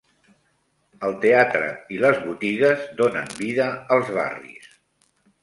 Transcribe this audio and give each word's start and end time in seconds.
El 1.09 1.11
teatre 1.25 1.67
i 1.97 1.99
les 2.05 2.17
botigues 2.23 2.89
donen 3.03 3.31
vida 3.43 3.69
als 3.99 4.11
barris. 4.19 4.69